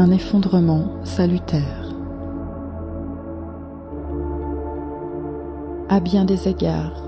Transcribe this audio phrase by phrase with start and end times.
[0.00, 1.92] un effondrement salutaire.
[5.90, 7.04] À bien des égards,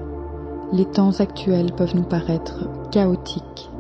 [0.75, 3.71] les temps actuels peuvent nous paraître chaotiques.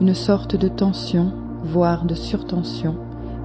[0.00, 1.32] Une sorte de tension,
[1.64, 2.94] voire de surtension,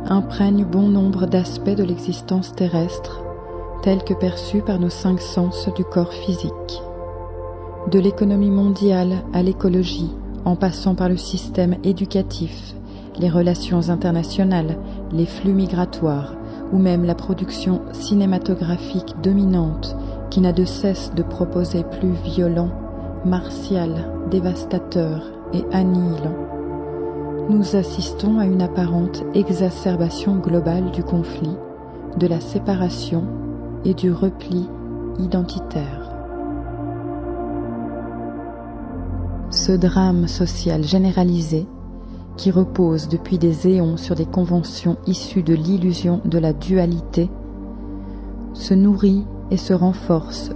[0.07, 3.23] imprègne bon nombre d'aspects de l'existence terrestre,
[3.81, 6.83] tels que perçus par nos cinq sens du corps physique.
[7.89, 10.11] De l'économie mondiale à l'écologie,
[10.45, 12.75] en passant par le système éducatif,
[13.19, 14.77] les relations internationales,
[15.11, 16.35] les flux migratoires,
[16.71, 19.95] ou même la production cinématographique dominante
[20.29, 22.71] qui n'a de cesse de proposer plus violent,
[23.25, 26.35] martial, dévastateur et annihilant.
[27.49, 31.55] Nous assistons à une apparente exacerbation globale du conflit,
[32.17, 33.23] de la séparation
[33.83, 34.67] et du repli
[35.19, 36.11] identitaire.
[39.51, 41.67] Ce drame social généralisé
[42.37, 47.29] qui repose depuis des éons sur des conventions issues de l'illusion de la dualité,
[48.53, 50.51] se nourrit et se renforce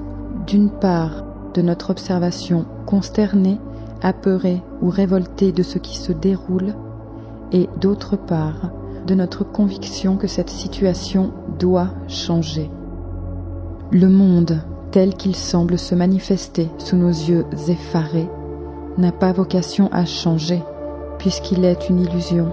[0.47, 3.59] d'une part de notre observation consternée,
[4.02, 6.73] apeurée ou révoltée de ce qui se déroule,
[7.52, 8.71] et d'autre part
[9.05, 12.69] de notre conviction que cette situation doit changer.
[13.91, 18.30] Le monde, tel qu'il semble se manifester sous nos yeux effarés,
[18.97, 20.61] n'a pas vocation à changer,
[21.19, 22.51] puisqu'il est une illusion,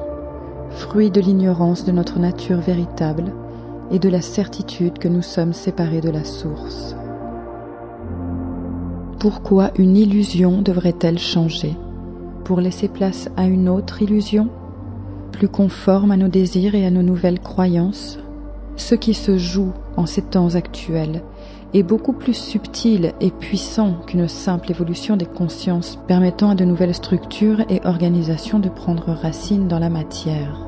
[0.70, 3.32] fruit de l'ignorance de notre nature véritable
[3.90, 6.96] et de la certitude que nous sommes séparés de la source.
[9.20, 11.74] Pourquoi une illusion devrait-elle changer
[12.44, 14.48] Pour laisser place à une autre illusion
[15.32, 18.18] Plus conforme à nos désirs et à nos nouvelles croyances?
[18.76, 21.22] Ce qui se joue en ces temps actuels
[21.74, 26.94] est beaucoup plus subtil et puissant qu'une simple évolution des consciences permettant à de nouvelles
[26.94, 30.66] structures et organisations de prendre racine dans la matière.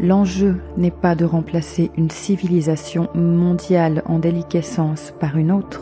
[0.00, 5.80] L'enjeu n'est pas de remplacer une civilisation mondiale en déliquescence par une autre.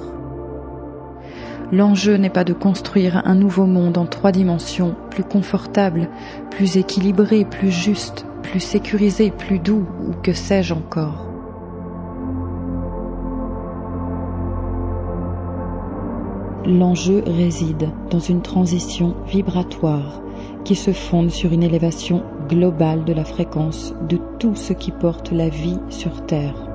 [1.72, 6.08] L'enjeu n'est pas de construire un nouveau monde en trois dimensions, plus confortable,
[6.50, 11.26] plus équilibré, plus juste, plus sécurisé, plus doux, ou que sais-je encore.
[16.66, 20.20] L'enjeu réside dans une transition vibratoire
[20.64, 25.32] qui se fonde sur une élévation globale de la fréquence de tout ce qui porte
[25.32, 26.68] la vie sur Terre.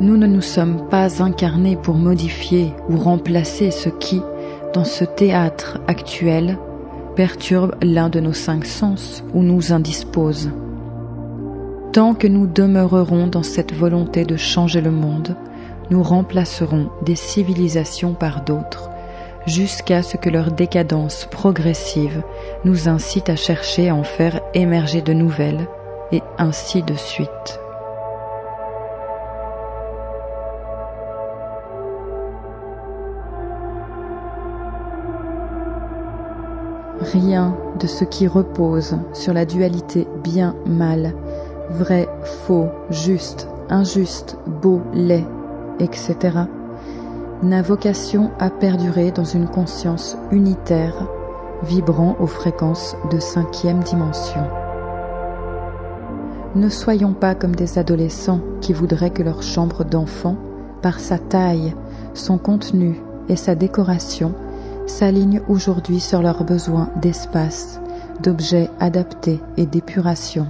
[0.00, 4.20] Nous ne nous sommes pas incarnés pour modifier ou remplacer ce qui,
[4.72, 6.58] dans ce théâtre actuel,
[7.14, 10.50] perturbe l'un de nos cinq sens ou nous indispose.
[11.92, 15.36] Tant que nous demeurerons dans cette volonté de changer le monde,
[15.90, 18.90] nous remplacerons des civilisations par d'autres,
[19.46, 22.22] jusqu'à ce que leur décadence progressive
[22.64, 25.66] nous incite à chercher à en faire émerger de nouvelles,
[26.12, 27.61] et ainsi de suite.
[37.02, 41.14] Rien de ce qui repose sur la dualité bien-mal
[41.70, 45.24] vrai, faux, juste, injuste, beau, laid,
[45.80, 46.16] etc.,
[47.42, 51.08] n'a vocation à perdurer dans une conscience unitaire,
[51.64, 54.42] vibrant aux fréquences de cinquième dimension.
[56.54, 60.36] Ne soyons pas comme des adolescents qui voudraient que leur chambre d'enfant,
[60.82, 61.74] par sa taille,
[62.14, 64.34] son contenu et sa décoration,
[64.86, 67.80] s'aligne aujourd'hui sur leurs besoins d'espace,
[68.20, 70.46] d'objets adaptés et d'épuration.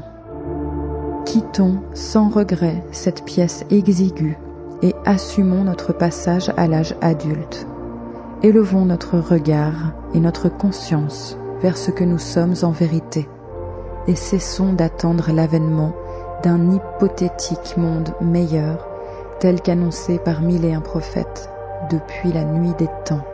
[1.24, 4.36] Quittons sans regret cette pièce exiguë
[4.82, 7.66] et assumons notre passage à l'âge adulte.
[8.42, 13.28] Élevons notre regard et notre conscience vers ce que nous sommes en vérité
[14.08, 15.92] et cessons d'attendre l'avènement
[16.42, 18.88] d'un hypothétique monde meilleur
[19.38, 21.48] tel qu'annoncé par mille et un prophètes
[21.90, 23.24] depuis la nuit des temps.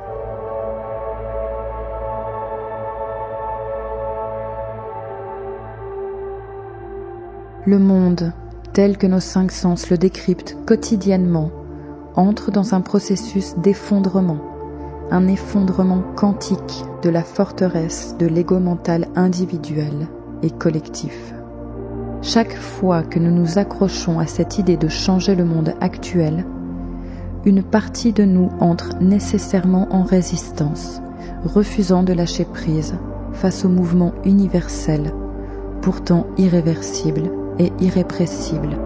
[7.69, 8.33] Le monde,
[8.73, 11.51] tel que nos cinq sens le décryptent quotidiennement,
[12.17, 14.39] entre dans un processus d'effondrement,
[15.11, 20.09] un effondrement quantique de la forteresse de l'ego mental individuel
[20.43, 21.35] et collectif.
[22.23, 26.47] Chaque fois que nous nous accrochons à cette idée de changer le monde actuel,
[27.45, 31.03] une partie de nous entre nécessairement en résistance,
[31.45, 32.95] refusant de lâcher prise
[33.35, 35.13] face au mouvement universel,
[35.83, 38.77] pourtant irréversible et irrépressible.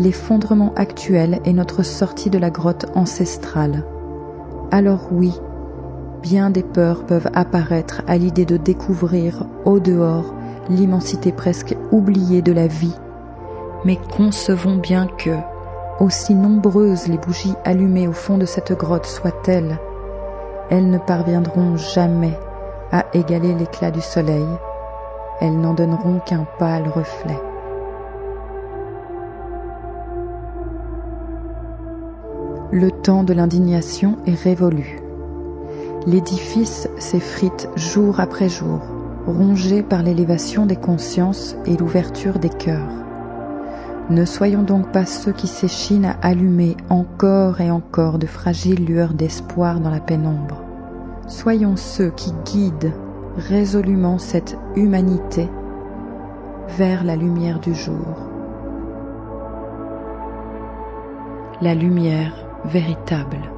[0.00, 3.84] L'effondrement actuel est notre sortie de la grotte ancestrale.
[4.70, 5.32] Alors oui,
[6.22, 10.34] bien des peurs peuvent apparaître à l'idée de découvrir au dehors
[10.70, 12.94] l'immensité presque oubliée de la vie.
[13.84, 15.34] Mais concevons bien que,
[16.00, 19.78] aussi nombreuses les bougies allumées au fond de cette grotte soient-elles,
[20.70, 22.38] elles ne parviendront jamais
[22.92, 24.46] à égaler l'éclat du soleil,
[25.40, 27.38] elles n'en donneront qu'un pâle reflet.
[32.70, 35.00] Le temps de l'indignation est révolu.
[36.06, 38.80] L'édifice s'effrite jour après jour,
[39.26, 43.07] rongé par l'élévation des consciences et l'ouverture des cœurs.
[44.10, 49.12] Ne soyons donc pas ceux qui s'échinent à allumer encore et encore de fragiles lueurs
[49.12, 50.62] d'espoir dans la pénombre.
[51.26, 52.94] Soyons ceux qui guident
[53.36, 55.50] résolument cette humanité
[56.78, 58.30] vers la lumière du jour.
[61.60, 62.32] La lumière
[62.64, 63.57] véritable.